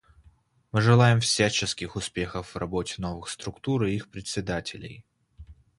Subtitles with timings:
[0.71, 5.05] Мы желаем всяческих успехов в работе новых структур и их председателей.